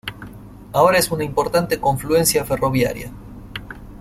Ahora 0.73 0.97
es 0.97 1.11
una 1.11 1.23
importante 1.23 1.79
confluencia 1.79 2.43
ferroviaria. 2.43 3.11